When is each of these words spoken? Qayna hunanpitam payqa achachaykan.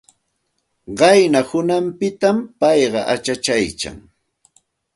Qayna 0.99 1.41
hunanpitam 1.49 2.37
payqa 2.59 3.01
achachaykan. 3.13 3.97